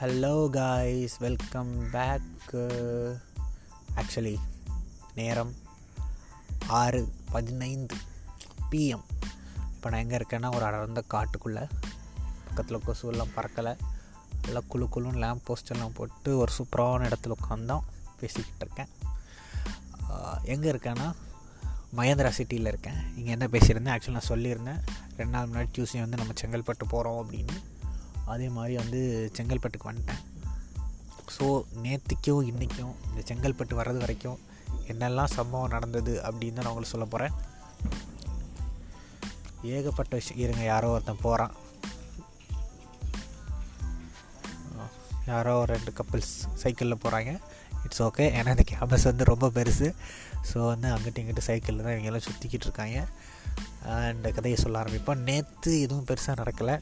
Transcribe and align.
Hello 0.00 0.50
guys 0.50 1.16
welcome 1.18 1.90
back 1.90 2.54
actually 3.96 4.36
நேரம் 5.14 5.54
ஆறு 6.66 7.12
பதினைந்து 7.30 7.96
பிஎம் 8.70 9.04
இப்போ 9.74 9.90
நான் 9.90 10.00
எங்கே 10.00 10.16
இருக்கேன்னா 10.16 10.54
ஒரு 10.54 10.64
அடர்ந்த 10.64 11.02
காட்டுக்குள்ளே. 11.10 11.68
பக்கத்தில் 12.44 12.82
கொசுவெல்லாம் 12.86 13.30
பறக்கலை. 13.36 13.78
நல்லா 14.42 14.60
குழு 14.68 14.88
குழுன்னு 14.94 15.16
லேம்ப் 15.24 15.52
போஸ்டெல்லாம் 15.52 15.94
போட்டு 15.94 16.36
ஒரு 16.36 16.52
சூப்பரான 16.58 17.12
இடத்துல 17.12 17.32
உட்காந்தோம் 17.42 17.82
பேசிக்கிட்டு 18.20 18.66
இருக்கேன். 18.66 18.88
எங்கே 20.42 20.70
இருக்கேன்னா 20.70 21.12
மகேந்திரா 21.96 22.28
சிட்டியில் 22.28 22.66
இருக்கேன். 22.66 23.16
இங்கே 23.16 23.30
என்ன 23.30 23.46
பேசியிருந்தேன்? 23.46 24.00
ஆக்சுவலி 24.00 24.10
நான் 24.10 24.28
சொல்லியிருந்தேன். 24.28 24.82
ரெண்டு 25.16 25.32
நாள் 25.32 25.48
முன்னாடி 25.48 25.68
டியூஸ்டே 25.78 25.98
வந்து 25.98 26.16
நம்ம 26.16 26.32
செங்கல்பட்டு 26.40 26.88
போகிறோம் 26.88 27.30
அப்படின்னு. 27.30 27.69
அதே 28.34 28.48
மாதிரி 28.56 28.74
வந்து 28.82 29.00
செங்கல்பட்டுக்கு 29.36 29.90
வந்துட்டேன். 29.90 30.22
ஸோ 31.36 31.46
நேற்றுக்கும் 31.84 32.46
இன்றைக்கும் 32.50 32.94
இந்த 33.08 33.20
செங்கல்பட்டு 33.28 33.78
வர்றது 33.80 34.02
வரைக்கும் 34.04 34.38
என்னெல்லாம் 34.90 35.34
சம்பவம் 35.38 35.72
நடந்தது 35.74 36.12
அப்படின்னு 36.28 36.58
தான் 36.58 36.66
நான் 36.66 36.72
உங்களுக்கு 36.72 36.94
சொல்ல 36.94 37.06
போகிறேன் 37.14 37.34
ஏகப்பட்ட 39.74 40.12
விஷயம். 40.18 40.42
இருங்க 40.44 40.62
யாரோ 40.72 40.90
ஒருத்தன் 40.94 41.24
போகிறான் 41.26 41.54
யாரோ 45.30 45.54
ரெண்டு 45.70 45.90
கப்புள்ஸ் 45.98 46.34
சைக்கிளில் 46.62 47.02
போகிறாங்க 47.02 47.32
இட்ஸ் 47.84 48.02
ஓகே 48.06 48.24
ஏன்னா 48.38 48.52
இந்த 48.56 48.64
கேம்பஸ் 48.70 49.08
வந்து 49.10 49.24
ரொம்ப 49.32 49.46
பெருசு. 49.56 49.88
ஸோ 50.50 50.58
வந்து 50.70 50.88
அங்கிட்ட 50.94 51.22
இங்கிட்டு 51.22 51.48
சைக்கிளில் 51.48 51.84
தான் 51.84 51.94
இவங்கெல்லாம் 51.94 52.26
சுற்றிக்கிட்டு 52.26 52.66
இருக்காங்க. 52.68 52.98
அண்ட் 53.98 54.26
கதையை 54.36 54.56
சொல்ல 54.62 54.82
ஆரம்பிப்போம். 54.82 55.22
நேற்று 55.28 55.72
எதுவும் 55.80 56.08
பெருசாக 56.10 56.40
நடக்கலை. 56.42 56.76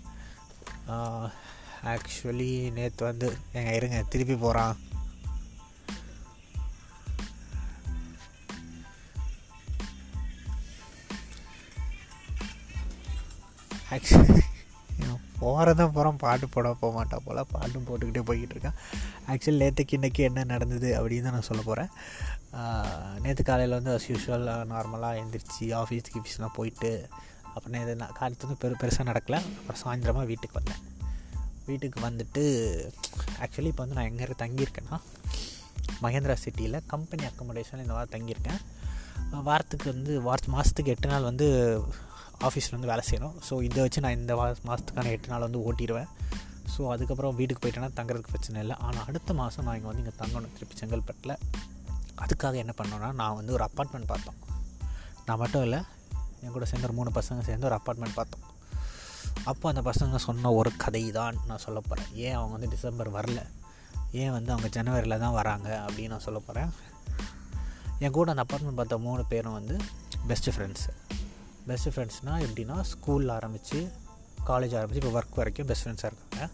ஆக்சுவலி 0.89 2.73
நேற்று 2.73 3.05
வந்து 3.05 3.37
எங்கள் 3.53 3.75
இருங்க 3.75 4.05
திருப்பி 4.09 4.37
போகிறான் 4.37 4.77
ஆக்சுவலி 13.91 14.41
போகிறதான் 15.41 15.75
போகிறோம் 15.75 16.17
பாட்டு 16.17 16.49
போட 16.49 16.75
போக 16.75 17.05
மாட்டா 17.05 17.19
போல். 17.25 17.47
பாட்டும் 17.51 17.85
போட்டுக்கிட்டே 17.87 18.29
போய்கிட்டு 18.29 18.55
இருக்கேன். 18.55 18.73
ஆக்சுவலி 19.29 19.63
நேற்றுக்கு 19.63 19.97
இன்றைக்கி 19.97 20.19
என்ன 20.19 20.45
நடந்தது 20.45 20.89
அப்படின்னு 20.93 21.23
தான் 21.23 21.33
நான் 21.33 21.43
சொல்ல 21.43 21.63
போகிறேன் 21.63 21.89
நேற்று 23.23 23.45
காலையில் 23.45 23.83
வந்து 23.83 23.97
அஸ் 23.97 24.11
யூஷுவல் 24.11 24.73
நார்மலாக 24.73 25.19
எழுந்திரிச்சு 25.21 25.61
ஆஃபீஸ் 25.61 26.11
கிஃபீஸ்லாம் 26.13 26.55
போயிட்டு 26.55 27.09
அப்புறம் 27.55 27.81
இது 27.85 27.95
நான் 28.03 28.17
காலத்து 28.21 28.47
வந்து 28.47 28.61
பெரு 28.63 28.75
பெருசாக 28.83 29.07
நடக்கலை. 29.11 29.39
அப்புறம் 29.59 29.81
சாயந்தரமாக 29.83 30.27
வீட்டுக்கு 30.31 30.59
வந்தேன். 30.61 30.83
வீட்டுக்கு 31.69 31.99
வந்துட்டு 32.09 32.43
ஆக்சுவலி 33.45 33.71
இப்போ 33.73 33.83
வந்து 33.85 33.97
நான் 33.99 34.11
எங்கே 34.11 34.35
தங்கியிருக்கேன்னா 34.43 34.99
மகேந்திரா 36.05 36.37
சிட்டியில் 36.45 36.79
கம்பெனி 36.93 37.25
அக்கமடேஷனில் 37.31 37.85
இந்த 37.85 37.95
வாரம் 37.97 38.15
தங்கியிருக்கேன். 38.15 38.61
வாரத்துக்கு 39.49 39.87
வந்து 39.95 40.13
வார 40.27 40.39
மாதத்துக்கு 40.55 40.93
எட்டு 40.95 41.09
நாள் 41.13 41.27
வந்து 41.31 41.47
ஆஃபீஸில் 42.49 42.77
வந்து 42.77 42.91
வேலை 42.91 43.03
செய்யணும். 43.09 43.35
ஸோ 43.47 43.55
இதை 43.69 43.81
வச்சு 43.85 44.03
நான் 44.05 44.19
இந்த 44.21 44.35
வார 44.41 44.55
மாதத்துக்கான 44.69 45.13
எட்டு 45.17 45.33
நாள் 45.33 45.45
வந்து 45.47 45.63
ஓட்டிடுவேன் 45.69 46.11
ஸோ 46.75 46.81
அதுக்கப்புறம் 46.95 47.37
வீட்டுக்கு 47.39 47.63
போயிட்டேன்னா 47.63 47.91
தங்குறதுக்கு 47.99 48.33
பிரச்சனை 48.35 48.59
இல்லை. 48.65 48.77
ஆனால் 48.87 49.05
அடுத்த 49.11 49.35
மாதம் 49.41 49.67
நான் 49.67 49.77
இங்கே 49.79 49.89
வந்து 49.91 50.03
இங்கே 50.05 50.17
தங்கணும் 50.23 50.53
திருப்பி 50.57 50.77
செங்கல்பட்டில். 50.81 51.35
அதுக்காக 52.25 52.57
என்ன 52.65 52.73
பண்ணோன்னா 52.81 53.09
நான் 53.21 53.37
வந்து 53.41 53.53
ஒரு 53.57 53.65
அப்பார்ட்மெண்ட் 53.69 54.11
பார்த்தோம். 54.13 54.39
நான் 55.27 55.41
மட்டும் 55.43 55.65
இல்லை 55.67 55.81
என் 56.43 56.51
கூட 56.51 56.65
சேர்ந்து 56.65 56.87
ஒரு 56.87 56.97
மூணு 56.97 57.11
பசங்க 57.11 57.43
சேர்ந்து 57.43 57.67
ஒரு 57.67 57.75
அப்பார்ட்மெண்ட் 57.75 58.15
பார்த்தோம். 58.15 58.41
அப்போ 59.45 59.73
அந்த 59.75 59.91
பசங்க 59.91 60.17
சொன்ன 60.17 60.53
ஒரு 60.53 60.71
கதை 60.77 61.11
தான் 61.11 61.37
நான் 61.47 61.59
சொல்ல 61.59 61.81
போகிறேன் 61.81 62.15
ஏன் 62.15 62.33
அவங்க 62.33 62.53
வந்து 62.53 62.69
டிசம்பர் 62.69 63.13
வரல? 63.13 63.47
ஏன் 64.13 64.31
வந்து 64.31 64.53
அவங்க 64.53 64.83
ஜனவரியில் 64.83 65.19
தான் 65.19 65.33
வராங்க 65.33 65.85
அப்படின்னு 65.87 66.07
நான் 66.07 66.21
சொல்ல 66.21 66.39
போகிறேன் 66.39 66.71
என் 67.99 68.11
கூட 68.11 68.35
அந்த 68.35 68.45
அப்பார்ட்மெண்ட் 68.47 68.75
பார்த்த 68.75 68.99
மூணு 68.99 69.25
பேரும் 69.25 69.53
வந்து 69.53 69.77
பெஸ்ட்டு 70.29 70.53
ஃப்ரெண்ட்ஸு 70.57 70.93
பெஸ்ட்டு 71.69 71.93
ஃப்ரெண்ட்ஸ்னால் 71.95 72.45
எப்படின்னா 72.47 72.85
ஸ்கூலில் 72.91 73.33
ஆரம்பித்து 73.33 73.81
காலேஜ் 74.47 74.77
ஆரம்பித்து 74.77 75.09
இப்போ 75.09 75.21
ஒர்க் 75.21 75.35
வரைக்கும் 75.35 75.67
பெஸ்ட் 75.67 75.87
ஃப்ரெண்ட்ஸாக 75.87 76.11
இருக்காங்க. 76.13 76.49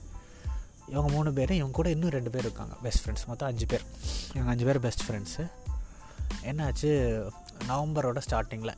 இவங்க 0.89 1.13
மூணு 1.13 1.33
பேரும் 1.33 1.57
இவங்க 1.57 1.75
கூட 1.75 1.91
இன்னும் 1.91 2.09
ரெண்டு 2.09 2.31
பேர் 2.31 2.43
இருக்காங்க 2.43 2.75
பெஸ்ட் 2.83 3.09
ஃப்ரெண்ட்ஸ் 3.09 3.27
மொத்தம் 3.27 3.49
அஞ்சு 3.49 3.67
பேர். 3.67 3.85
இவங்க 4.31 4.51
அஞ்சு 4.51 4.65
பேர் 4.65 4.81
பெஸ்ட் 4.81 5.11
ஃப்ரெண்ட்ஸு 5.11 5.51
என்னாச்சு? 6.43 6.91
நவம்பரோட 7.69 8.21
ஸ்டார்டிங்கில் 8.31 8.75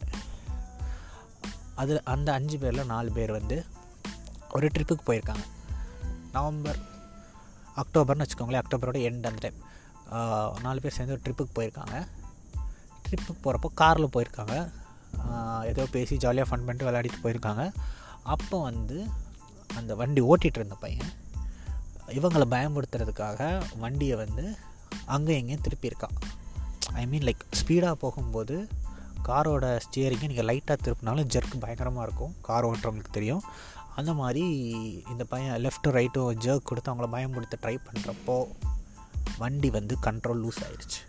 அதில் 1.82 2.06
அந்த 2.14 2.28
அஞ்சு 2.38 2.56
பேரில் 2.62 2.91
நாலு 2.92 3.10
பேர் 3.16 3.32
வந்து 3.38 3.56
ஒரு 4.56 4.66
ட்ரிப்புக்கு 4.75 5.04
போயிருக்காங்க. 5.09 5.44
நவம்பர் 6.37 6.81
அக்டோபர்னு 7.82 8.25
வச்சுக்கோங்களேன் 8.25 8.62
அக்டோபரோட 8.62 8.98
எண்ட் 9.09 9.28
அந்த 9.31 9.41
டைம் 9.44 9.59
நாலு 10.66 10.81
பேர் 10.82 10.97
சேர்ந்து 10.97 11.14
ஒரு 11.16 11.25
ட்ரிப்புக்கு 11.26 11.56
போயிருக்காங்க. 11.59 11.97
ட்ரிப்புக்கு 13.06 13.42
போகிறப்போ 13.44 13.69
காரில் 13.82 14.14
போயிருக்காங்க. 14.16 14.56
ஏதோ 15.70 15.82
பேசி 15.94 16.14
ஜாலியாக 16.25 16.48
ஃபன் 16.48 16.66
பண்ணிட்டு 16.66 16.88
விளையாடிட்டு 16.88 17.22
போயிருக்காங்க. 17.25 17.64
அப்போ 18.34 18.56
வந்து 18.69 18.98
அந்த 19.78 19.93
வண்டி 20.00 20.20
ஓட்டிகிட்டு 20.31 20.60
இருந்த 20.60 20.76
பையன் 20.84 21.12
இவங்களை 22.19 22.47
பயமுறுத்துறதுக்காக 22.54 23.41
வண்டியை 23.82 24.16
வந்து 24.22 24.44
அங்கே 25.14 25.32
எங்கேயும் 25.41 25.64
திருப்பியிருக்கான் 25.66 26.16
ஐ 27.00 27.04
மீன் 27.12 27.26
லைக் 27.28 27.43
ஸ்பீடாக 27.60 27.97
போகும்போது 28.04 28.56
காரோட 29.28 29.64
ஸ்டியரிங்கை 29.84 30.26
நீங்கள் 30.26 30.48
லைட்டாக 30.50 30.78
திருப்பினாலும் 30.84 31.31
ஜெர்க் 31.34 31.56
பயங்கரமாக 31.60 32.06
இருக்கும். 32.06 32.34
கார் 32.41 32.66
ஓட்டுறவங்களுக்கு 32.66 33.16
தெரியும். 33.19 33.42
அந்த 33.94 34.12
மாதிரி 34.14 34.44
இந்த 35.10 35.25
பையன் 35.25 35.62
லெஃப்ட்டும் 35.64 35.94
ரைட்டும் 35.98 36.41
ஜெர்க் 36.44 36.69
கொடுத்து 36.70 36.91
அவங்கள 36.92 37.06
பயமுடுத்த 37.14 37.56
ட்ரை 37.62 37.76
பண்ணுறப்போ 37.87 38.37
வண்டி 39.38 39.70
வந்து 39.70 39.94
கண்ட்ரோல் 40.06 40.42
லூஸ் 40.44 40.60
ஆயிடுச்சு 40.66 41.00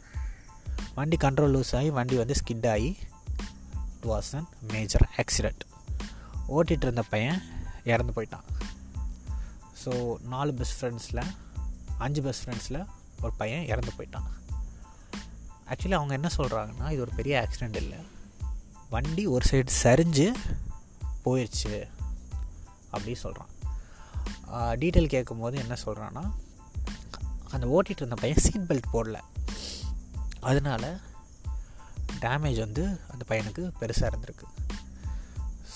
வண்டி 0.95 1.17
கண்ட்ரோல் 1.23 1.53
லூஸ் 1.55 1.73
ஆகி 1.75 1.89
வண்டி 1.89 2.15
வந்து 2.17 2.33
ஸ்கிட் 2.33 2.69
ஆகி 2.69 2.97
it 3.95 4.07
was 4.11 4.29
an 4.35 4.47
major 4.73 5.05
accident 5.17 5.63
ஓட்டிகிட்டு 6.55 6.87
இருந்த 6.87 7.03
பையன் 7.09 7.39
இறந்து 7.83 8.13
போயிட்டான். 8.15 8.45
ஸோ 9.83 10.17
நாலு 10.33 10.53
பெஸ்ட் 10.53 10.77
ஃப்ரெண்ட்ஸில் 10.79 11.23
அஞ்சு 11.97 12.21
பெஸ்ட் 12.21 12.43
ஃப்ரெண்ட்ஸில் 12.45 12.81
ஒரு 13.21 13.33
பையன் 13.37 13.65
இறந்து 13.65 13.91
போயிட்டான். 13.97 14.27
ஆக்சுவலி 15.69 15.97
அவங்க 15.99 16.13
என்ன 16.19 16.29
சொல்கிறாங்கன்னா 16.37 16.87
இது 16.93 17.03
ஒரு 17.05 17.13
பெரிய 17.19 17.33
ஆக்சிடெண்ட் 17.43 17.77
இல்லை. 17.83 17.99
வண்டி 18.89 19.23
ஒரு 19.35 19.45
சைடு 19.51 19.71
சரிஞ்சு 19.83 20.27
போயிடுச்சு 21.25 21.75
அப்படி 22.93 23.15
சொல்கிறான் 23.23 23.51
டீட்டெயில் 24.81 25.13
கேட்கும்போது 25.15 25.55
என்ன 25.63 25.75
சொல்கிறான்னா 25.85 26.23
அந்த 27.53 27.65
ஓட்டிகிட்டு 27.75 28.03
இருந்த 28.03 28.17
பையன் 28.21 28.43
சீட் 28.45 28.69
பெல்ட் 28.69 28.93
போடல. 28.93 29.17
அதனால் 30.39 30.89
டேமேஜ் 32.23 32.59
வந்து 32.65 32.83
அந்த 33.11 33.23
பையனுக்கு 33.29 33.63
பெருசாக 33.81 34.11
இருந்திருக்கு. 34.11 34.47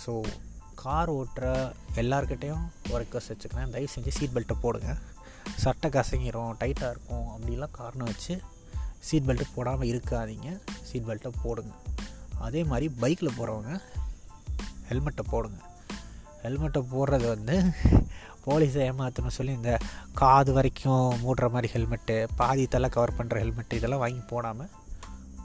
ஸோ 0.02 0.14
கார் 0.84 1.12
ஓட்டுற 1.12 1.48
எல்லாருக்கிட்டேயும் 1.96 2.64
ஒரு 2.90 3.02
ரெக்வஸ்ட் 3.04 3.32
வச்சுக்கிறேன். 3.34 3.74
தயவு 3.76 3.94
செஞ்சு 3.96 4.14
சீட் 4.18 4.36
பெல்ட்டை 4.36 4.58
போடுங்க. 4.62 4.92
சட்டை 5.64 5.90
கசங்கிரும் 5.92 6.56
டைட்டாக 6.62 6.94
இருக்கும் 6.94 7.28
அப்படிலாம் 7.36 7.78
காரணம் 7.82 8.10
வச்சு 8.12 8.34
சீட் 9.08 9.28
பெல்ட்டு 9.28 9.54
போடாமல் 9.56 9.90
இருக்காதீங்க. 9.92 10.50
சீட் 10.88 11.08
பெல்ட்டை 11.08 11.32
போடுங்க. 11.44 11.74
அதே 12.48 12.62
மாதிரி 12.64 12.88
பைக்கில் 13.02 13.38
போகிறவங்க 13.38 13.72
ஹெல்மெட்டை 14.90 15.24
போடுங்க. 15.30 15.60
ஹெல்மெட்டை 16.44 16.82
போடுறது 16.94 17.28
வந்து 17.36 17.56
போலீஸை 18.46 18.80
ஏமாற்றணும் 18.90 19.36
சொல்லி 19.38 19.54
இந்த 19.54 19.72
காது 20.14 20.52
வரைக்கும் 20.54 21.18
மூடுற 21.24 21.48
மாதிரி 21.52 21.68
ஹெல்மெட்டு 21.74 22.16
பாதி 22.36 22.64
தலை 22.68 22.90
கவர் 22.90 23.18
பண்ணுற 23.18 23.42
ஹெல்மெட்டு 23.44 23.78
இதெல்லாம் 23.80 24.04
வாங்கி 24.04 24.24
போடாமல் 24.32 24.72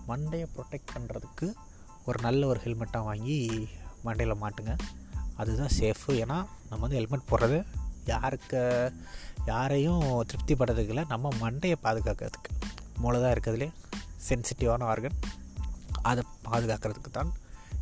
மண்டையை 0.08 0.46
ப்ரொடெக்ட் 0.54 0.94
பண்ணுறதுக்கு 0.94 1.46
ஒரு 2.06 2.18
நல்ல 2.22 2.46
ஒரு 2.46 2.60
ஹெல்மெட்டாக 2.64 3.08
வாங்கி 3.08 3.68
மண்டையில் 4.04 4.40
மாட்டுங்க. 4.42 4.74
அதுதான் 5.36 5.74
சேஃபு 5.78 6.10
ஏன்னா 6.22 6.38
நம்ம 6.70 6.82
வந்து 6.84 6.98
ஹெல்மெட் 6.98 7.30
போடுறது 7.30 7.58
யாருக்கு 8.04 8.60
யாரையும் 9.46 10.04
திருப்திப்படுறதுக்கு 10.30 10.94
இல்லை 10.94 11.04
நம்ம 11.08 11.32
மண்டையை 11.40 11.76
பாதுகாக்கிறதுக்கு. 11.84 12.52
மூளை 12.98 13.20
தான் 13.20 13.32
இருக்கிறதுலே 13.32 13.72
சென்சிட்டிவான 14.28 14.82
ஆர்கன் 14.82 15.18
அதை 16.02 16.24
பாதுகாக்கிறதுக்கு 16.44 17.10
தான் 17.12 17.32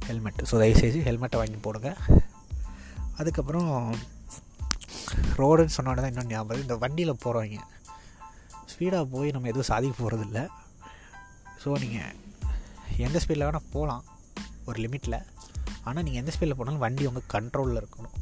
ஹெல்மெட்டு 0.07 0.43
ஸோ 0.43 0.59
தயவுசெய்து 0.59 1.03
ஹெல்மெட்டை 1.03 1.41
வாங்கி 1.41 1.57
போடுங்க. 1.57 1.97
அதுக்கப்புறம் 3.17 3.95
ரோடுன்னு 5.37 5.75
சொன்னோட 5.77 5.95
தான் 5.97 6.07
இன்னும் 6.07 6.27
ஞாபகம் 6.27 6.63
இந்த 6.63 6.77
வண்டியில் 6.77 7.19
போகிறவங்க 7.25 7.61
ஸ்பீடாக 8.73 9.05
போய் 9.05 9.31
நம்ம 9.31 9.49
எதுவும் 9.49 9.63
சாதிக்க 9.63 10.05
போகிறதில்ல 10.05 10.49
ஸோ 11.65 11.79
நீங்கள் 11.79 12.15
எந்த 12.97 13.21
ஸ்பீடில் 13.27 13.47
வேணால் 13.47 13.71
போகலாம் 13.73 14.05
ஒரு 14.65 14.81
லிமிட்டில் 14.81 15.25
ஆனால் 15.85 16.03
நீங்கள் 16.03 16.25
எந்த 16.25 16.33
ஸ்பீடில் 16.39 16.57
போனாலும் 16.57 16.81
வண்டி 16.81 17.07
உங்கள் 17.07 17.23
கண்ட்ரோலில் 17.33 17.85
இருக்கணும். 17.85 18.17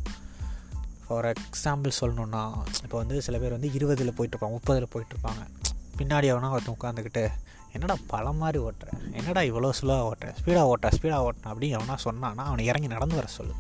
ஃபார் 1.07 1.27
எக்ஸாம்பிள் 1.27 1.91
சொல்லணுன்னா 2.01 2.57
இப்போ 2.83 2.99
வந்து 2.99 3.23
சில 3.23 3.39
பேர் 3.39 3.51
வந்து 3.51 3.73
இருபதில் 3.73 4.13
போயிட்டுருப்பாங்க 4.13 4.51
முப்பதில் 4.51 4.89
போயிட்டுருப்பாங்க 4.95 5.62
பின்னாடி 6.03 6.29
எவனா 6.33 6.51
ஒருத்தன் 6.51 6.77
உட்காந்துக்கிட்டு 6.81 7.31
என்னடா 7.73 7.95
பல 8.07 8.33
மாதிரி 8.33 8.65
ஓட்டுறேன் 8.65 9.13
என்னடா 9.13 9.41
இவ்வளோ 9.41 9.71
ஸ்லோவாக 9.81 10.09
ஓட்டுறேன் 10.11 10.35
ஸ்பீடாக 10.45 10.73
ஓட்டுறேன் 10.73 10.95
ஸ்பீடாக 11.01 11.27
ஓட்டுறேன் 11.27 11.51
அப்படின்னு 11.51 11.77
எவனா 11.79 11.97
சொன்னான்னா 11.97 12.45
அவனை 12.45 12.65
இறங்கி 12.65 12.87
நடந்து 12.87 13.15
வர 13.15 13.27
சொல்லு. 13.27 13.55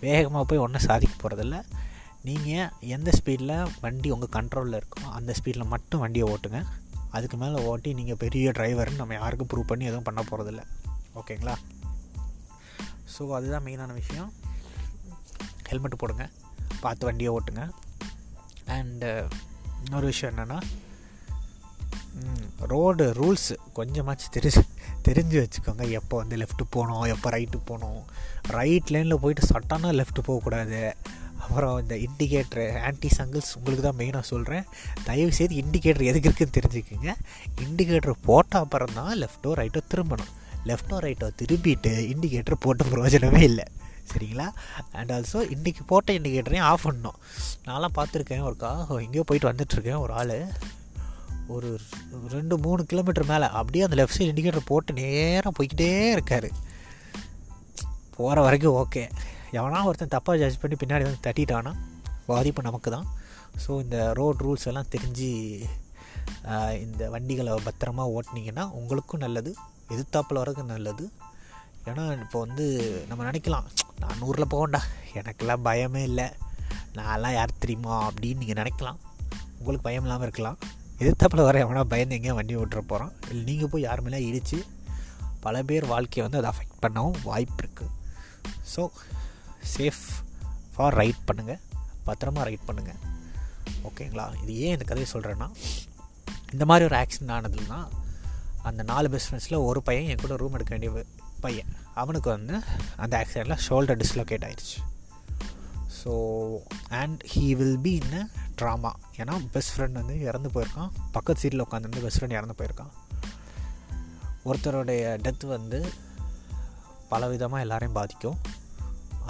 வேகமாக 0.00 0.44
போய் 0.44 0.58
ஒன்றும் 0.58 0.80
சாதிக்க 0.80 1.14
போகிறதில்ல 1.22 1.64
நீங்கள் 2.22 2.68
எந்த 2.80 3.10
ஸ்பீடில் 3.18 3.68
வண்டி 3.80 4.10
உங்கள் 4.10 4.34
கண்ட்ரோலில் 4.36 4.80
இருக்கோ 4.80 5.10
அந்த 5.10 5.34
ஸ்பீடில் 5.38 5.66
மட்டும் 5.66 6.00
வண்டியை 6.00 6.26
ஓட்டுங்க. 6.28 6.66
அதுக்கு 7.10 7.36
மேலே 7.36 7.64
ஓட்டி 7.64 7.92
நீங்கள் 7.92 8.16
பெரிய 8.16 8.50
டிரைவர்னு 8.50 8.94
நம்ம 8.94 9.14
யாருக்கும் 9.14 9.50
ப்ரூவ் 9.52 9.66
பண்ணி 9.66 9.84
எதுவும் 9.84 10.02
பண்ண 10.02 10.22
போகிறதில்ல 10.22 10.62
ஓகேங்களா? 11.14 11.54
ஸோ 13.14 13.30
அதுதான் 13.32 13.64
மெயினான 13.64 13.92
விஷயம். 13.92 14.32
ஹெல்மெட் 15.68 15.96
போடுங்க. 15.96 16.28
பார்த்து 16.80 17.04
வண்டியை 17.04 17.38
ஓட்டுங்க. 17.38 17.70
அண்டு 18.66 19.28
இன்னொரு 19.84 20.06
விஷயம் 20.06 20.34
என்னென்னா 20.34 20.60
ரோடு 22.72 23.04
ரூல்ஸு. 23.18 23.54
கொஞ்சமாச்சு 23.78 24.26
தெரிஞ்சு 24.36 24.62
தெரிஞ்சு 25.08 25.36
வச்சுக்கோங்க. 25.42 25.84
எப்போ 25.98 26.16
வந்து 26.16 26.36
லெஃப்ட்டு 26.36 26.64
போகணும் 26.70 27.04
எப்போ 27.14 27.30
ரைட்டு 27.30 27.58
போகணும். 27.64 28.00
ரைட் 28.56 28.90
லைனில் 28.94 29.22
போயிட்டு 29.24 29.48
சட்டானா 29.52 29.90
லெஃப்ட்டு 30.00 30.26
போகக்கூடாது. 30.28 30.80
அப்புறம் 31.42 31.74
இந்த 31.82 31.94
இண்டிகேட்ரு 32.06 32.64
ஆன்டி 32.86 33.08
சங்கிள்ஸ் 33.16 33.50
உங்களுக்கு 33.56 33.84
தான் 33.86 33.98
மெயினாக 33.98 34.20
சொல்கிறேன் 34.20 34.64
தயவு 35.04 35.32
செய்து 35.32 35.54
இண்டிகேட்டர் 35.54 36.08
எதுக்கு 36.10 36.28
இருக்குன்னு 36.28 36.56
தெரிஞ்சுக்கோங்க. 36.58 37.12
இண்டிகேட்டர் 37.64 38.24
போட்ட 38.28 38.58
அப்புறம் 38.58 38.94
தான் 38.94 39.12
லெஃப்ட்டோ 39.22 39.52
ரைட்டோ 39.60 39.82
திரும்பணும். 39.94 40.32
லெஃப்ட்டோ 40.70 40.98
ரைட்டோ 41.06 41.28
திரும்பிட்டு 41.42 41.92
இண்டிகேட்டர் 42.12 42.62
போட்ட 42.64 42.84
பிரயோஜனமே 42.84 43.42
இல்லை. 43.42 43.66
சரிங்களா? 44.12 44.48
அண்ட் 44.92 45.12
ஆல்சோ 45.12 45.38
இன்றைக்கி 45.54 45.82
போட்ட 45.86 46.12
இண்டிகேட்டரையும் 46.12 46.66
ஆஃப் 46.70 46.86
பண்ணணும். 46.88 47.18
நான்லாம் 47.66 47.96
பார்த்துருக்கேன் 47.98 48.44
ஒருக்கா. 48.48 48.72
எங்கேயோ 49.04 49.24
போயிட்டு 49.26 49.50
வந்துட்டுருக்கேன் 49.52 49.98
ஒரு 49.98 50.12
ஆள். 50.12 50.36
ஒரு 51.54 51.68
ரெண்டு 52.34 52.54
மூணு 52.64 52.82
கிலோமீட்டர் 52.90 53.30
மேலே 53.30 53.46
அப்படியே 53.58 53.84
அந்த 53.86 53.96
லெஃப்ட் 53.98 54.16
சைடு 54.18 54.30
இண்டிகேட்டர் 54.32 54.68
போட்டு 54.70 54.98
நேராக 55.00 55.52
போய்கிட்டே 55.58 55.90
இருக்கார். 56.14 56.48
போகிற 58.16 58.40
வரைக்கும் 58.46 58.76
ஓகே 58.82 59.02
எவனா 59.58 59.80
ஒருத்தன் 59.88 60.14
தப்பாக 60.14 60.40
ஜட்ஜ் 60.42 60.60
பண்ணி 60.62 60.76
பின்னாடி 60.82 61.06
வந்து 61.06 61.24
தட்டிட்டானா 61.26 61.72
பாதிப்பு 62.30 62.68
நமக்கு 62.68 62.90
தான் 62.96 63.06
ஸோ 63.64 63.72
இந்த 63.84 63.98
ரோட் 64.18 64.42
ரூல்ஸ் 64.44 64.68
எல்லாம் 64.70 64.92
தெரிஞ்சு 64.94 65.28
இந்த 66.84 67.02
வண்டிகளை 67.14 67.52
பத்திரமா 67.68 68.04
ஓட்டினீங்கன்னா 68.16 68.64
உங்களுக்கும் 68.78 69.22
நல்லது 69.24 69.50
எதிர்த்தாப்பில் 69.94 70.40
வரைக்கும் 70.42 70.72
நல்லது. 70.74 71.04
ஏன்னா 71.90 72.04
இப்போ 72.24 72.38
வந்து 72.44 72.64
நம்ம 73.08 73.24
நினைக்கலாம் 73.28 73.66
நான் 74.02 74.20
நூறில் 74.22 74.52
போகண்டா 74.54 74.80
எனக்கெல்லாம் 75.20 75.64
பயமே 75.68 76.02
இல்லை. 76.10 76.26
நான்லாம் 76.98 77.36
யார் 77.36 77.60
தெரியுமா 77.64 77.94
அப்படின்னு 78.08 78.42
நீங்கள் 78.42 78.60
நினைக்கலாம். 78.62 78.98
உங்களுக்கு 79.58 79.86
பயம் 79.86 80.06
இல்லாமல் 80.06 80.26
இருக்கலாம். 80.28 80.58
எதிர்த்தப்பில் 80.98 81.42
வர 81.42 81.64
எவனா 81.64 81.84
பயந்து 81.84 82.14
எங்கேயும் 82.14 82.34
வண்டி 82.34 82.56
ஓட்டுற 82.56 82.78
போகிறோம் 82.78 83.12
இல்லை 83.28 83.42
நீங்கள் 83.44 83.68
போய் 83.68 83.82
யார் 83.82 84.02
மேலே 84.02 84.26
இடித்து 84.26 84.64
பல 85.40 85.62
பேர் 85.62 85.86
வாழ்க்கையை 85.86 86.30
வந்து 86.30 86.40
அதை 86.40 86.50
அஃபெக்ட் 86.52 86.82
பண்ணவும் 86.84 87.18
வாய்ப்பு 87.24 87.64
இருக்குது 87.64 87.92
ஸோ 88.76 88.88
சேஃப் 89.76 90.04
ஃபார் 90.74 90.94
ரைட் 90.94 91.22
பண்ணுங்கள் 91.26 91.60
பத்திரமா 92.06 92.42
ரைட் 92.42 92.66
பண்ணுங்கள் 92.66 93.00
ஓகேங்களா 93.84 94.42
இது 94.42 94.56
ஏன் 94.56 94.72
இந்த 94.72 94.84
கதையை 94.84 95.08
சொல்கிறேன்னா 95.12 95.48
இந்த 96.52 96.64
மாதிரி 96.64 96.84
ஒரு 96.84 96.96
ஆக்சிடென்ட் 96.96 97.34
ஆனதுன்னா 97.36 97.78
அந்த 98.62 98.82
நாலு 98.82 99.10
பெஸ்ட் 99.10 99.28
ஃப்ரெண்ட்ஸில் 99.32 99.64
ஒரு 99.64 99.82
பையன் 99.82 100.08
என் 100.08 100.22
கூட 100.22 100.36
ரூம் 100.36 100.52
எடுக்க 100.52 100.76
வேண்டிய 100.76 101.04
பையன். 101.40 101.66
அவனுக்கு 101.94 102.30
வந்து 102.30 102.60
அந்த 102.96 103.14
ஆக்சிடெண்ட்டில் 103.18 103.62
ஷோல்டர் 103.68 104.00
டிஸ்லோகேட் 104.02 104.46
ஆயிடுச்சு. 104.46 104.78
So 106.06 106.14
and 107.00 107.20
he 107.32 107.44
will 107.60 107.78
be 107.86 107.92
in 108.00 108.28
trauma 108.60 108.90
ஏன்னா 109.20 109.34
பெஸ்ட் 109.54 109.72
ஃப்ரெண்ட் 109.74 109.98
வந்து 110.00 110.16
இறந்து 110.20 110.48
போயிருக்கான். 110.54 110.90
பக்கத்து 111.12 111.40
சீட்டில் 111.42 111.64
உட்காந்துருந்து 111.64 112.02
பெஸ்ட் 112.04 112.20
ஃப்ரெண்ட் 112.20 112.36
இறந்து 112.38 112.56
போயிருக்கான். 112.58 112.92
ஒருத்தருடைய 114.44 115.04
டெத் 115.24 115.46
வந்து 115.46 115.78
பல 117.08 117.28
விதமாக 117.28 117.64
எல்லாரையும் 117.64 117.98
பாதிக்கும். 117.98 118.38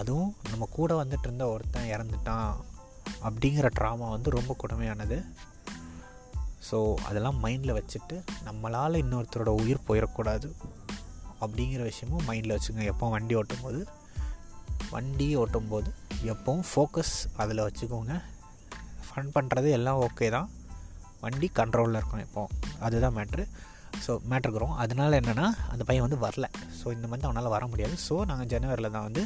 அதுவும் 0.00 0.36
நம்ம 0.50 0.68
கூட 0.78 1.04
வந்துட்டு 1.04 1.22
இருந்த 1.22 1.44
ஒருத்தன் 1.48 1.90
இறந்துட்டான் 1.94 2.52
அப்படிங்கிற 3.26 3.68
ட்ராமா 3.78 4.06
வந்து 4.14 4.30
ரொம்ப 4.30 4.56
கொடுமையானது. 4.62 5.18
ஸோ 6.70 6.78
அதெல்லாம் 7.08 7.42
மைண்டில் 7.44 7.78
வச்சுட்டு 7.78 8.16
நம்மளால் 8.46 9.02
இன்னொருத்தரோட 9.02 9.50
உயிர் 9.62 9.86
போயிடக்கூடாது 9.88 10.48
அப்படிங்கிற 11.40 11.82
விஷயமும் 11.82 12.26
மைண்டில் 12.28 12.54
வச்சுக்கோங்க. 12.56 12.92
எப்போ 12.92 13.08
வண்டி 13.08 13.34
ஓட்டும் 13.34 13.62
போது 13.62 13.80
வண்டி 14.90 15.36
ஓட்டும் 15.36 15.68
போது 15.68 15.90
எப்போவும் 16.32 16.66
ஃபோக்கஸ் 16.70 17.14
அதில் 17.42 17.64
வச்சுக்கோங்க. 17.66 18.14
ஃபன் 19.06 19.32
பண்ணுறது 19.36 19.68
எல்லாம் 19.78 20.00
ஓகே 20.06 20.28
தான். 20.36 20.48
வண்டி 21.24 21.48
கண்ட்ரோலில் 21.58 21.98
இருக்கணும் 21.98 22.26
இப்போது 22.28 22.74
அதுதான் 22.86 23.16
மேட்ரு 23.18 23.44
ஸோ 24.04 24.12
மேட்ருக்குறோம் 24.30 24.74
அதனால் 24.82 25.16
என்னென்னா 25.18 25.46
அந்த 25.72 25.82
பையன் 25.88 26.04
வந்து 26.06 26.18
வரல. 26.24 26.46
ஸோ 26.78 26.86
இந்த 26.96 27.06
மாதிரி 27.10 27.26
அவனால் 27.28 27.52
வர 27.54 27.64
முடியாது. 27.72 27.94
ஸோ 28.06 28.14
நாங்கள் 28.30 28.50
ஜனவரியில் 28.52 28.94
தான் 28.96 29.06
வந்து 29.08 29.22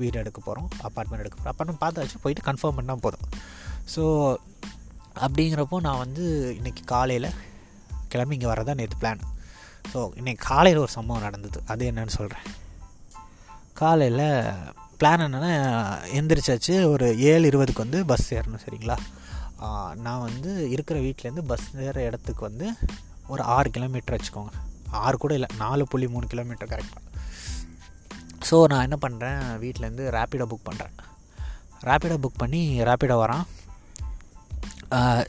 வீடு 0.00 0.20
எடுக்க 0.22 0.40
போகிறோம் 0.40 0.68
அப்பார்ட்மெண்ட் 0.86 1.22
எடுக்க 1.24 1.36
போகிறோம் 1.36 1.52
அப்பார்ட்மெண்ட் 1.52 1.82
பார்த்தாச்சு 1.84 2.20
போயிட்டு 2.24 2.44
கன்ஃபார்ம் 2.48 2.78
பண்ணால் 2.78 3.02
போதும். 3.06 3.26
ஸோ 3.94 4.02
அப்படிங்கிறப்போ 5.24 5.78
நான் 5.86 6.02
வந்து 6.04 6.24
இன்றைக்கி 6.58 6.84
காலையில் 6.92 7.28
கிளம்பி 8.12 8.36
இங்கே 8.38 8.50
வரதான் 8.52 8.80
நேற்று 8.80 9.00
பிளான் 9.02 9.24
ஸோ 9.92 10.00
இன்றைக்கி 10.20 10.40
காலையில் 10.50 10.82
ஒரு 10.84 10.92
சம்பவம் 10.98 11.26
நடந்தது. 11.26 11.58
அது 11.72 11.90
என்னன்னு 11.90 12.14
சொல்கிறேன் 12.18 12.46
காலையில் 13.80 14.26
பிளான் 15.02 15.22
என்னென்னா 15.24 15.52
எந்திரிச்சாச்சு 16.18 16.74
ஒரு 16.90 17.06
ஏழு 17.30 17.44
இருபதுக்கு 17.50 17.82
வந்து 17.84 18.00
பஸ் 18.10 18.26
ஏறணும் 18.34 18.60
சரிங்களா? 18.64 18.96
நான் 20.04 20.24
வந்து 20.26 20.50
இருக்கிற 20.74 20.96
வீட்டிலேருந்து 21.06 21.42
பஸ் 21.52 21.64
ஏற 21.86 21.96
இடத்துக்கு 22.08 22.42
வந்து 22.48 22.66
ஒரு 23.32 23.42
ஆறு 23.54 23.68
கிலோமீட்டர் 23.76 24.14
வச்சுக்கோங்க. 24.16 24.52
ஆறு 25.04 25.16
கூட 25.22 25.32
இல்லை 25.38 25.48
நாலு 25.62 25.86
புள்ளி 25.92 26.08
மூணு 26.14 26.26
கிலோமீட்டர் 26.32 26.70
கரெக்டாக 26.72 27.00
ஸோ 28.48 28.58
நான் 28.72 28.84
என்ன 28.86 28.96
பண்ணுறேன் 29.04 29.40
வீட்டிலேருந்து 29.64 30.04
ரேப்பிடோ 30.16 30.46
புக் 30.52 30.68
பண்ணுறேன் 30.68 30.94
ரேப்பிடோ 31.88 32.18
புக் 32.24 32.40
பண்ணி 32.42 32.62
ரேப்பிடோ 32.90 33.16
வரான். 33.22 33.44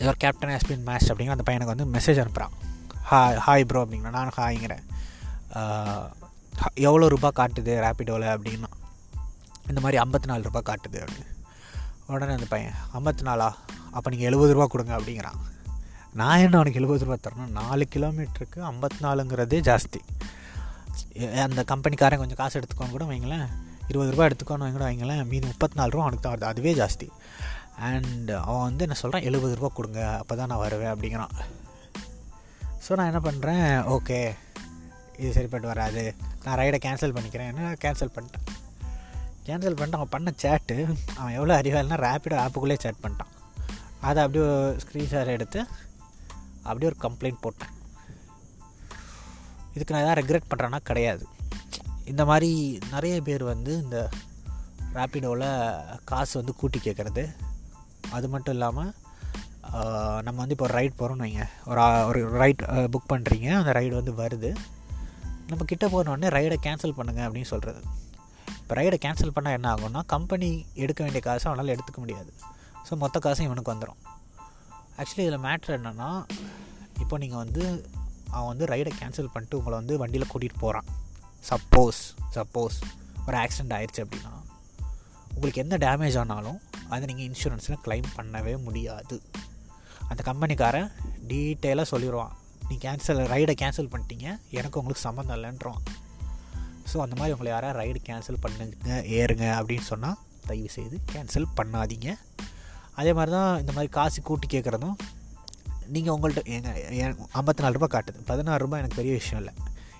Your 0.04 0.22
captain 0.26 0.54
has 0.56 0.70
been 0.72 0.88
match 0.90 1.10
அப்படிங்கிற 1.12 1.36
அந்த 1.38 1.48
பையனுக்கு 1.50 1.74
வந்து 1.74 1.90
மெசேஜ் 1.96 2.22
அனுப்புகிறான் 2.24 2.56
ஹாய் 3.12 3.42
ஹாய் 3.48 3.68
ப்ரோ 3.72 3.84
அப்படிங்கிற 3.86 4.14
நான் 4.20 4.38
ஹாய்ங்கிறேன் 4.40 4.86
எவ்வளோ 6.88 7.12
ரூபா 7.16 7.32
காட்டுது 7.42 7.76
ரேப்பிடோவில் 7.88 8.34
அப்படின்னா. 8.36 8.72
இந்த 9.70 9.80
மாதிரி 9.84 9.98
ஐம்பத்தி 10.04 10.28
நாலு 10.32 10.48
ரூபா 10.48 10.62
காட்டுது 10.70 11.00
அப்படின்னு. 11.06 11.32
உடனே 12.14 12.34
அந்த 12.38 12.48
பையன் 12.54 12.78
ஐம்பத்தி 12.98 13.24
நாலா? 13.30 13.50
அப்போ 13.96 14.08
நீங்கள் 14.14 14.30
எழுபது 14.30 14.54
ரூபா 14.56 14.66
கொடுங்க 14.74 14.94
அப்படிங்கிறான். 14.98 15.40
நான் 16.20 16.42
என்ன 16.46 16.58
அவனுக்கு 16.60 16.80
எழுபது 16.82 17.06
ரூபா 17.06 17.18
தரணும்? 17.26 17.54
நாலு 17.60 17.84
கிலோமீட்டருக்கு 17.94 18.60
ஐம்பத்தி 18.72 19.00
நாலுங்கிறதே 19.06 19.60
ஜாஸ்தி. 19.70 20.02
அந்த 21.46 21.62
கம்பெனிக்காரன் 21.72 22.22
கொஞ்சம் 22.22 22.40
காசு 22.42 22.58
எடுத்துக்கோன்னு 22.60 22.96
கூட 22.96 23.06
வைங்களேன். 23.12 23.48
இருபது 23.92 24.12
ரூபா 24.14 24.26
எடுத்துக்கோன்னு 24.30 24.76
கூட 24.78 24.86
வைங்களேன். 24.90 25.24
மீதி 25.32 25.46
முப்பத்தி 25.52 25.78
நாலு 25.80 25.94
ரூபா 25.94 26.06
அவனுக்கு 26.06 26.26
தான் 26.26 26.36
வருது 26.36 26.52
அதுவே 26.52 26.74
ஜாஸ்தி. 26.82 27.08
அண்ட் 27.90 28.32
அவன் 28.48 28.66
வந்து 28.68 28.86
என்ன 28.86 28.98
சொல்கிறான் 29.02 29.28
எழுபது 29.30 29.56
ரூபா 29.60 29.70
கொடுங்க 29.78 30.02
அப்போ 30.22 30.34
தான் 30.40 30.52
நான் 30.52 30.64
வருவேன் 30.66 30.94
அப்படிங்கிறான். 30.94 31.34
ஸோ 32.86 32.92
நான் 33.00 33.10
என்ன 33.12 33.22
பண்ணுறேன் 33.30 33.68
ஓகே 33.96 34.20
இது 35.22 35.32
சரிப்பட்டு 35.38 35.72
வராது. 35.74 36.04
நான் 36.46 36.60
ரைடை 36.62 36.80
கேன்சல் 36.86 37.16
பண்ணிக்கிறேன். 37.18 37.50
என்ன 37.54 37.74
கேன்சல் 37.86 38.14
பண்ணிட்டேன்? 38.18 38.46
கேன்சல் 39.48 39.78
பண்ணிட்டு 39.78 40.00
அவன் 40.00 40.14
பண்ண 40.16 40.32
சேட்டு 40.44 40.76
அவன் 41.20 41.36
எவ்வளோ 41.38 41.54
அறிவாளினா 41.62 41.98
ரேப்பிடோ 42.08 42.38
ஆப்புக்குள்ளே 42.44 42.78
சேட் 42.84 43.04
பண்ணிட்டான். 43.04 43.32
அதை 44.08 44.20
அப்படியே 44.26 44.48
ஸ்க்ரீன்ஷாட் 44.84 45.36
எடுத்து 45.38 45.60
அப்படியே 46.68 46.90
ஒரு 46.92 46.98
கம்ப்ளைண்ட் 47.06 47.44
போட்டேன். 47.46 47.74
இதுக்கு 49.76 49.94
நான் 49.94 50.04
எதாவது 50.04 50.20
ரெக்ரெட் 50.22 50.50
பண்ணுறேன்னா 50.52 50.80
கிடையாது. 50.90 51.24
இந்த 52.12 52.24
மாதிரி 52.30 52.52
நிறைய 52.94 53.16
பேர் 53.28 53.44
வந்து 53.54 53.72
இந்த 53.84 53.98
ரேப்பிடோவில் 54.98 55.50
காசு 56.10 56.34
வந்து 56.40 56.54
கூட்டி 56.62 56.80
கேட்குறது 56.86 57.24
அது 58.16 58.28
மட்டும் 58.34 58.56
இல்லாமல் 58.58 58.92
நம்ம 60.26 60.38
வந்து 60.42 60.56
இப்போ 60.56 60.66
ஒரு 60.68 60.76
ரைட் 60.80 60.98
போகிறோம்னு 61.00 61.26
வைங்க. 61.26 61.46
ஒரு 61.70 61.82
ஒரு 62.10 62.22
ரைட் 62.42 62.62
புக் 62.94 63.12
பண்ணுறீங்க 63.14 63.50
அந்த 63.60 63.74
ரைடு 63.80 63.94
வந்து 64.00 64.14
வருது. 64.24 64.52
நம்ம 65.50 65.66
கிட்டே 65.70 65.88
போனோடனே 65.94 66.30
ரைடை 66.38 66.58
கேன்சல் 66.66 66.98
பண்ணுங்கள் 67.00 67.26
அப்படின்னு 67.28 67.52
சொல்கிறது 67.54 67.82
இப்போ 68.74 68.82
ரைடை 68.82 68.98
கேன்சல் 69.06 69.34
பண்ணால் 69.36 69.56
என்ன 69.56 69.68
ஆகும்னா 69.74 70.02
கம்பெனி 70.06 70.48
எடுக்க 70.74 71.04
வேண்டிய 71.04 71.24
காசை 71.26 71.52
அவனால் 71.52 71.76
எடுத்துக்க 71.76 71.98
முடியாது. 71.98 72.34
ஸோ 72.88 72.96
மொத்த 72.96 73.20
காசும் 73.20 73.46
இவனுக்கு 73.46 73.74
வந்துடும் 73.74 74.00
ஆக்சுவலி 74.98 75.24
இதில் 75.26 75.44
மேட்ரு 75.44 75.74
என்னென்னா 75.78 76.26
இப்போ 77.00 77.18
நீங்கள் 77.18 77.38
வந்து 77.38 77.90
அவன் 78.32 78.48
வந்து 78.48 78.66
ரைடை 78.66 78.94
கேன்சல் 79.02 79.30
பண்ணிட்டு 79.34 79.58
உங்களை 79.58 79.78
வந்து 79.78 79.98
வண்டியில் 79.98 80.28
கூட்டிகிட்டு 80.34 80.60
போகிறான் 80.60 80.86
சப்போஸ் 81.50 82.02
சப்போஸ் 82.36 82.78
ஒரு 83.28 83.38
ஆக்சிடெண்ட் 83.38 83.76
ஆயிடுச்சு 83.78 84.04
அப்படின்னா 84.06 84.34
உங்களுக்கு 85.34 85.62
எந்த 85.62 85.78
டேமேஜ் 85.78 86.18
ஆனாலும் 86.20 86.60
அதை 86.90 87.14
நீங்கள் 87.14 87.28
இன்சூரன்ஸில் 87.30 87.82
க்ளைம் 87.86 88.10
பண்ணவே 88.18 88.64
முடியாது. 88.64 89.22
அந்த 90.08 90.24
கம்பெனிக்காரன் 90.32 90.92
டீட்டெயிலாக 91.28 91.88
சொல்லிடுவான் 91.92 92.34
நீ 92.70 92.78
கேன்சல் 92.82 93.22
ரைடை 93.34 93.56
கேன்சல் 93.62 93.92
பண்ணிட்டீங்க 93.94 94.28
எனக்கு 94.50 94.80
உங்களுக்கு 94.80 95.08
சம்மந்தம் 95.08 95.38
இல்லைன்றான் 95.40 95.84
ஸோ 96.92 96.98
அந்த 97.06 97.16
மாதிரி 97.20 97.34
உங்களை 97.36 97.50
யாராவது 97.54 97.80
ரைடு 97.82 98.00
கேன்சல் 98.10 98.40
பண்ணுங்க 98.46 98.96
ஏறுங்க 99.20 99.46
அப்படின்னு 99.60 99.86
சொன்னால் 99.92 100.18
தயவு 100.48 100.72
செய்து 100.78 100.96
கேன்சல் 101.12 101.48
பண்ணாதீங்க. 101.58 102.10
அதே 103.00 103.12
மாதிரி 103.18 103.32
தான் 103.38 103.52
இந்த 103.62 103.72
மாதிரி 103.76 103.92
காசு 103.98 104.22
கூட்டி 104.30 104.48
கேட்குறதும் 104.56 104.98
நீங்கள் 105.94 106.14
உங்கள்கிட்ட 106.16 106.42
எங்கள் 106.56 107.30
ஐம்பத்தி 107.40 107.64
நாலு 107.64 107.78
ரூபா 107.78 107.88
காட்டுது. 107.94 108.20
பதினாறு 108.32 108.62
ரூபாய் 108.64 108.82
எனக்கு 108.82 109.00
பெரிய 109.00 109.14
விஷயம் 109.22 109.42
இல்லை. 109.44 109.54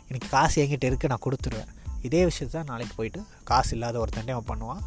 எனக்கு 0.10 0.28
காசு 0.36 0.56
என்கிட்ட 0.64 0.86
இருக்குது 0.90 1.12
நான் 1.14 1.26
கொடுத்துருவேன். 1.28 1.72
இதே 2.08 2.22
விஷயத்த 2.30 2.54
தான் 2.58 2.70
நாளைக்கு 2.72 2.96
போயிட்டு 3.00 3.20
காசு 3.52 3.72
இல்லாத 3.76 3.98
ஒருத்தன்ட்டே 4.04 4.36
அவன் 4.36 4.50
பண்ணுவான். 4.52 4.82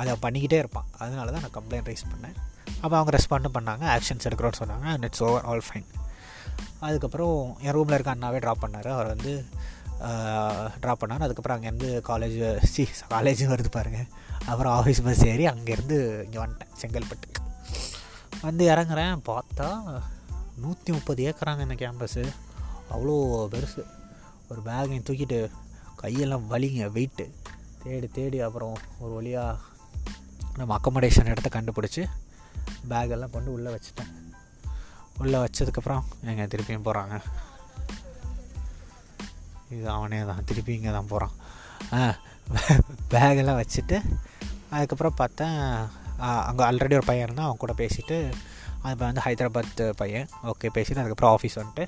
அதை 0.00 0.14
பண்ணிக்கிட்டே 0.24 0.58
இருப்பான். 0.62 0.88
அதனால 1.02 1.32
தான் 1.34 1.44
நான் 1.44 1.56
கம்ப்ளைண்ட் 1.58 1.88
ரைஸ் 1.90 2.10
பண்ணேன். 2.12 2.36
அப்போ 2.82 2.94
அவங்க 2.98 3.12
ரெஸ்பாண்டும் 3.16 3.56
பண்ணாங்க 3.56 3.84
ஆக்ஷன்ஸ் 3.96 4.26
எடுக்கிறோன்னு 4.28 4.60
சொன்னாங்க 4.62 4.86
and 4.94 5.06
it's 5.08 5.22
over 5.26 5.44
all 5.50 5.64
fine 5.68 5.88
அதுக்கப்புறம் 6.86 7.36
என் 7.64 7.74
ரூமில் 7.76 7.96
இருக்க 7.96 8.10
அண்ணாவே 8.14 8.38
ட்ராப் 8.44 8.64
பண்ணார். 8.64 8.88
அவர் 8.96 9.08
வந்து 9.14 9.32
ட்ராப் 10.82 11.00
பண்ணார். 11.02 11.24
அதுக்கப்புறம் 11.26 11.56
அங்கேருந்து 11.56 11.88
காலேஜ் 12.08 12.38
சி 12.74 12.84
காலேஜ் 13.14 13.42
வருது 13.52 13.70
பாருங்கள் 13.70 14.08
அப்புறம் 14.50 14.72
ஆஃபீஸ் 14.78 15.04
பஸ் 15.06 15.24
ஏறி 15.32 15.44
அங்கேருந்து 15.52 15.98
இங்கே 16.24 16.40
வந்துட்டேன் 16.42 16.74
செங்கல்பட்டுக்கு. 16.80 17.40
வந்து 18.42 18.64
இறங்குறேன். 18.72 19.14
பார்த்தா 19.30 19.68
நூற்றி 20.64 20.90
முப்பது 20.92 21.22
ஏக்கராங்க 21.28 21.64
இந்த 21.66 21.76
கேம்பஸ்ஸு 21.82 22.24
அவ்வளோ 22.94 23.14
பெருசு. 23.54 23.82
ஒரு 24.50 24.60
பேகையும் 24.66 25.06
தூக்கிட்டு 25.08 25.38
கையெல்லாம் 26.02 26.44
வலிங்க 26.52 26.88
வெயிட்டு 26.96 27.26
தேடி 27.82 28.08
தேடி 28.18 28.38
அப்புறம் 28.46 28.76
ஒரு 29.02 29.12
வழியாக 29.14 29.58
நம்ம 30.58 30.78
அக்கமடேஷன் 30.78 31.30
இடத்த 31.32 31.48
கண்டுபிடிச்சி 31.56 32.04
பேக்கெல்லாம் 32.90 33.34
கொண்டு 33.34 33.50
உள்ளே 33.56 33.70
வச்சுட்டேன். 33.74 34.12
உள்ளே 35.22 35.38
வச்சதுக்கப்புறம் 35.44 36.04
எங்கே 36.30 36.44
திருப்பியும் 36.52 36.86
போகிறாங்க 36.86 37.16
இது 39.74 39.84
அவனே 39.96 40.20
தான். 40.30 40.42
திருப்பி 40.48 40.72
இங்கே 40.78 40.92
தான் 40.96 41.10
போகிறான் 41.12 41.34
பேகெல்லாம் 43.12 43.60
வச்சுட்டு 43.60 43.96
அதுக்கப்புறம் 44.74 45.18
பார்த்தேன் 45.20 45.56
அங்கே 46.48 46.62
ஆல்ரெடி 46.68 46.94
ஒரு 46.98 47.06
பையன் 47.10 47.26
இருந்தால் 47.26 47.48
அவன் 47.48 47.62
கூட 47.64 47.72
பேசிவிட்டு 47.82 48.16
அது 48.86 48.96
வந்து 49.04 49.24
ஹைதராபாத் 49.26 49.82
பையன். 50.02 50.28
ஓகே 50.50 50.68
பேசிட்டு 50.76 51.02
அதுக்கப்புறம் 51.02 51.34
ஆஃபீஸ் 51.36 51.58
வந்துட்டு 51.60 51.86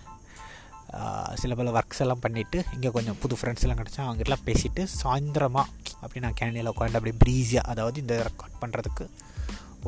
சில 1.40 1.54
பல 1.58 1.72
ஒர்க்ஸ் 1.78 2.02
எல்லாம் 2.04 2.22
பண்ணிவிட்டு 2.24 2.58
இங்கே 2.74 2.90
கொஞ்சம் 2.96 3.18
புது 3.22 3.34
ஃப்ரெண்ட்ஸ் 3.38 3.64
எல்லாம் 3.64 3.80
கிடச்சா 3.80 4.02
அவங்ககிட்டலாம் 4.04 4.46
பேசிவிட்டு 4.48 4.82
சாயந்தரமாக 5.00 5.72
அப்படி 6.02 6.22
நான் 6.24 6.38
கேண்டியில் 6.40 6.70
உட்காந்து 6.72 6.98
அப்படியே 6.98 7.18
ப்ரீஸியாக 7.22 7.70
அதாவது 7.72 7.98
இந்த 8.04 8.14
ரெக்கார்ட் 8.28 8.60
பண்ணுறதுக்கு 8.62 9.06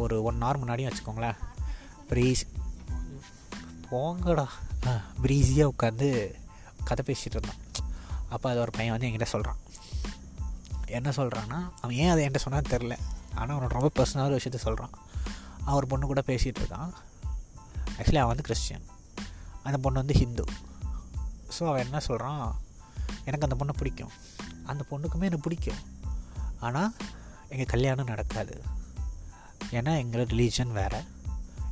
ஒரு 0.02 0.16
ஒன் 0.28 0.42
ஹவர் 0.44 0.60
முன்னாடியும் 0.62 0.90
வச்சுக்கோங்களேன். 0.90 1.38
ப்ரீஸ் 2.10 2.42
போங்கடா. 3.92 4.46
ப்ரீஸியாக 5.24 5.72
உட்காந்து 5.74 6.08
கதை 6.88 7.02
பேசிகிட்டு 7.08 7.36
இருந்தோம். 7.38 7.59
அப்போ 8.30 8.50
அது 8.50 8.60
ஒரு 8.60 8.70
பையன் 8.70 8.94
வந்து 8.94 9.08
என்கிட்ட 9.08 9.28
சொல்கிறான் 9.34 9.60
என்ன 10.86 11.10
சொல்கிறான்னா 11.10 11.58
அவன் 11.80 11.96
ஏன் 11.96 12.08
அதை 12.08 12.26
என்கிட்ட 12.26 12.40
சொன்னான்னு 12.44 12.72
தெரில 12.74 12.94
ஆனால் 13.34 13.52
அவனோட 13.56 13.68
ரொம்ப 13.68 13.90
பர்சனலான 13.98 14.38
விஷயத்த 14.38 14.56
சொல்கிறான் 14.56 14.94
அவர் 15.64 15.86
பொண்ணு 15.86 16.06
கூட 16.06 16.22
பேசிகிட்டு 16.26 16.60
இருக்கான். 16.62 16.92
ஆக்சுவலி 17.98 18.20
அவன் 18.22 18.32
வந்து 18.32 18.42
கிறிஸ்டியன் 18.42 18.86
அந்த 19.62 19.78
பொண்ணு 19.78 19.98
வந்து 19.98 20.14
ஹிந்து 20.14 20.44
ஸோ 21.58 21.62
அவன் 21.68 21.84
என்ன 21.84 22.00
சொல்கிறான் 22.00 22.44
எனக்கு 23.24 23.46
அந்த 23.48 23.56
பொண்ணை 23.60 23.74
பிடிக்கும். 23.76 24.12
அந்த 24.64 24.82
பொண்ணுக்குமே 24.90 25.28
எனக்கு 25.28 25.46
பிடிக்கும். 25.46 25.80
ஆனால் 26.60 26.94
எங்கள் 27.48 27.66
கல்யாணம் 27.66 28.06
நடக்காது. 28.06 28.62
ஏன்னா 29.70 29.92
எங்களோட 30.02 30.24
ரிலீஜன் 30.34 30.72
வேறு. 30.72 31.00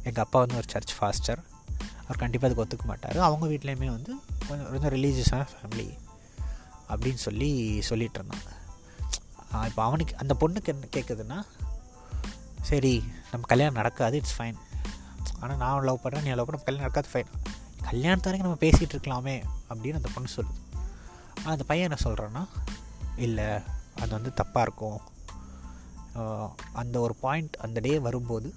எங்கள் 0.03 0.25
அப்பா 0.25 0.39
வந்து 0.39 0.57
ஒரு 0.57 0.69
சர்ச் 0.69 0.95
ஃபாஸ்டர் 0.99 1.41
அவர் 2.03 2.17
கண்டிப்பாக 2.17 2.55
அதுக்கு 2.55 2.65
ஒத்துக்க 2.65 2.87
மாட்டார். 2.87 3.19
அவங்க 3.19 3.47
வீட்லேயுமே 3.47 3.89
வந்து 3.97 4.13
கொஞ்சம் 4.49 4.71
கொஞ்சம் 4.71 4.93
ரிலீஜியஸான 4.93 5.47
ஃபேமிலி 5.53 5.89
அப்படின்னு 6.93 7.21
சொல்லி 7.27 7.51
சொல்லிகிட்டு 7.91 8.19
இருந்தான் 8.21 8.47
இப்போ 9.69 9.83
அவனுக்கு 9.89 10.15
அந்த 10.23 10.33
பொண்ணுக்கு 10.43 10.73
என்ன 10.75 10.89
கேட்குதுன்னா 10.97 11.39
சரி 12.71 12.95
நம்ம 13.31 13.45
கல்யாணம் 13.53 13.79
நடக்காது 13.81 14.17
இட்ஸ் 14.21 14.37
ஃபைன் 14.39 14.59
ஆனால் 15.41 15.59
நான் 15.63 15.87
லவ் 15.89 16.03
பண்ணுறேன் 16.03 16.25
நீ 16.27 16.31
லவ் 16.39 16.49
பண்ண 16.49 16.61
கல்யாணம் 16.67 16.87
நடக்காது 16.87 17.11
ஃபைன் 17.13 17.31
கல்யாணத்து 17.89 18.29
வரைக்கும் 18.29 18.49
நம்ம 18.49 18.63
பேசிகிட்டு 18.65 18.95
இருக்கலாமே 18.97 19.37
அப்படின்னு 19.71 20.01
அந்த 20.01 20.11
பொண்ணு 20.15 20.31
சொல்லுது. 20.37 20.59
ஆனால் 21.39 21.55
அந்த 21.57 21.65
பையன் 21.71 21.87
என்ன 21.89 21.99
சொல்கிறான்னா 22.07 22.43
இல்லை 23.27 23.47
அது 24.01 24.11
வந்து 24.17 24.31
தப்பாக 24.41 24.65
இருக்கும். 24.67 24.99
அந்த 26.81 26.97
ஒரு 27.05 27.15
பாயிண்ட் 27.25 27.55
அந்த 27.67 27.79
டே 27.87 27.93
வரும்போது 28.07 28.49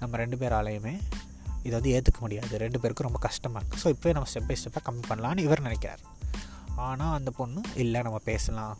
நம்ம 0.00 0.16
ரெண்டு 0.22 0.36
பேராலையுமே 0.42 0.94
இதை 1.66 1.72
வந்து 1.78 1.92
ஏற்றுக்க 1.96 2.18
முடியாது. 2.24 2.52
ரெண்டு 2.64 2.80
பேருக்கும் 2.82 3.08
ரொம்ப 3.08 3.20
கஷ்டமாக 3.26 3.60
இருக்குது 3.60 3.82
ஸோ 3.84 3.90
இப்போயே 3.94 4.14
நம்ம 4.16 4.28
ஸ்டெப் 4.32 4.48
பை 4.50 4.56
ஸ்டெப்பாக 4.60 4.84
கம்மி 4.88 5.04
பண்ணலான்னு 5.10 5.44
இவர் 5.46 5.66
நினைக்கிறார். 5.66 6.02
ஆனால் 6.88 7.14
அந்த 7.14 7.30
பொண்ணு 7.30 7.60
இல்லை 7.74 8.02
நம்ம 8.02 8.18
பேசலாம். 8.18 8.78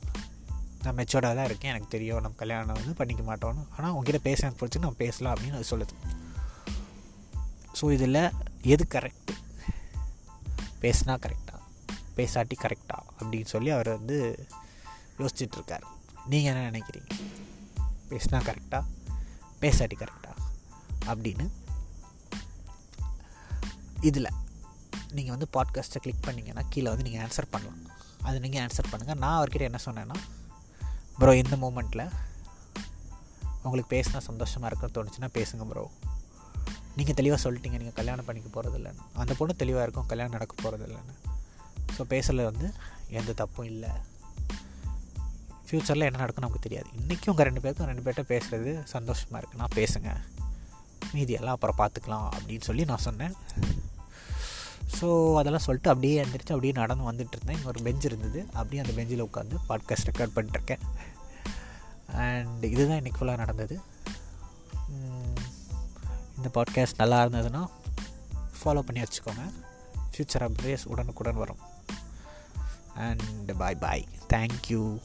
நான் 0.83 0.97
மெச்சோர்டாக 0.97 1.35
தான் 1.39 1.45
இருக்கேன். 1.45 1.71
எனக்கு 1.71 1.89
தெரியும். 1.89 2.21
நம்ம 2.21 2.37
கல்யாணம் 2.37 2.79
வந்து 2.81 2.95
பண்ணிக்க 2.95 3.23
மாட்டோம்னு. 3.23 3.65
ஆனால் 3.77 3.91
உங்ககிட்ட 3.91 4.19
பேச 4.19 4.47
எனக்கு 4.47 4.61
பிடிச்சி 4.61 4.79
நம்ம 4.79 4.95
பேசலாம் 4.95 5.35
அப்படின்னு 5.35 5.59
அது 5.61 5.71
சொல்லுது. 5.73 5.97
ஸோ 7.81 7.93
இதில் 7.93 8.23
எது 8.63 8.87
கரெக்டு 8.95 9.35
பேசினா 10.81 11.15
கரெக்டாக 11.25 11.59
பேசாட்டி 12.17 12.57
கரெக்டாக 12.63 13.05
அப்படின்னு 13.19 13.45
சொல்லி 13.45 13.71
அவர் 13.71 13.89
வந்து 13.89 14.47
யோசிச்சிட்ருக்கார் 15.19 15.85
நீங்கள் 16.27 16.53
என்ன 16.53 16.65
நினைக்கிறீங்க? 16.71 17.11
பேசினா 18.11 18.39
கரெக்டாக 18.49 18.85
பேசாட்டி 19.61 19.97
கரெக்டாக 20.03 20.37
அப்படின்னு 21.07 21.47
இதில் 24.01 24.37
நீங்கள் 25.13 25.37
வந்து 25.37 25.49
பாட்காஸ்ட்டை 25.53 26.01
கிளிக் 26.01 26.27
பண்ணிங்கன்னா 26.27 26.63
கீழே 26.71 26.89
வந்து 26.89 27.07
நீங்கள் 27.07 27.23
ஆன்சர் 27.27 27.51
பண்ணலாம். 27.51 27.81
அது 28.23 28.41
நீங்கள் 28.41 28.63
ஆன்சர் 28.65 28.91
பண்ணுங்கள் 28.93 29.21
நான் 29.25 29.37
அவர்கிட்ட 29.39 29.71
என்ன 29.71 29.81
சொன்னேன்னா 29.87 30.19
ப்ரோ 31.19 31.33
இந்த 31.43 31.57
மூமெண்ட்டில் 31.57 32.05
உங்களுக்கு 33.63 33.91
பேசினா 33.97 34.21
சந்தோஷமாக 34.29 34.69
இருக்குன்னு 34.71 34.97
தோணுச்சுன்னா 34.97 35.31
பேசுங்க 35.39 35.65
ப்ரோ 35.71 35.85
நீங்கள் 36.97 37.17
தெளிவாக 37.19 37.41
சொல்லிட்டீங்க. 37.45 37.79
நீங்கள் 37.83 37.99
கல்யாணம் 37.99 38.27
பண்ணிக்க 38.29 38.49
போகிறது 38.49 38.77
இல்லைன்னு 38.79 39.05
அந்த 39.23 39.35
பொண்ணு 39.35 39.55
தெளிவாக 39.57 39.85
இருக்கும். 39.87 40.07
கல்யாணம் 40.07 40.37
நடக்க 40.37 40.55
போகிறது 40.63 40.85
இல்லைன்னு 40.89 41.15
ஸோ 41.97 42.05
பேசுகிறது 42.15 42.45
வந்து 42.51 42.67
எந்த 43.19 43.33
தப்பும் 43.33 43.69
இல்லை. 43.73 43.91
ஃப்யூச்சரில் 45.67 46.07
என்ன 46.07 46.19
நடக்கும் 46.19 46.45
நமக்கு 46.45 46.65
தெரியாது. 46.67 46.89
இன்றைக்கும் 47.01 47.33
உங்கள் 47.33 47.47
ரெண்டு 47.49 47.61
பேருக்கும் 47.61 47.89
ரெண்டு 47.91 48.05
பேர்கிட்ட 48.05 48.25
பேசுகிறது 48.33 48.73
சந்தோஷமாக 48.95 49.41
இருக்குன்னா 49.41 49.69
பேசுங்க. 49.75 50.11
மீதியெல்லாம் 51.13 51.57
அப்புறம் 51.59 51.79
பார்த்துக்கலாம் 51.83 52.29
அப்படின்னு 52.37 52.67
சொல்லி 52.69 52.85
நான் 52.85 53.07
சொன்னேன். 53.07 53.35
ஸோ 55.01 55.37
அதெல்லாம் 55.37 55.61
சொல்லிட்டு 55.61 55.91
அப்படியே 55.91 56.23
எழுந்திரிச்சு 56.23 56.55
அப்படியே 56.55 56.73
நடந்து 56.73 57.05
வந்துட்டு 57.05 57.37
இருந்தேன். 57.37 57.57
இங்கே 57.57 57.69
ஒரு 57.69 57.83
பெஞ்ச் 57.83 58.05
இருந்தது. 58.05 58.47
அப்படியே 58.53 58.83
அந்த 58.83 58.95
பெஞ்சில் 58.95 59.25
உட்காந்து 59.25 59.57
பாட்காஸ்ட் 59.69 60.09
ரெக்கார்ட் 60.11 60.37
பண்ணிட்டுருக்கேன். 60.37 60.83
அண்ட் 62.15 62.65
இதுதான் 62.65 62.99
இன்றைக்கி 62.99 63.19
ஃபுல்லாக 63.21 63.37
நடந்தது. 63.37 63.81
இந்த 66.37 66.49
பாட்காஸ்ட் 66.55 67.01
நல்லா 67.03 67.25
இருந்ததுன்னா 67.25 67.67
ஃபாலோ 68.59 68.81
பண்ணி 68.81 69.03
வச்சுக்கோங்க. 69.03 69.45
ஃப்யூச்சர் 70.13 70.47
அப்டேட்ஸ் 70.47 70.87
உடனுக்குடன் 70.87 71.35
வரும். 71.35 71.63
And 72.95 73.57
bye 73.59 73.75
bye 73.75 74.09
thank you 74.29 74.99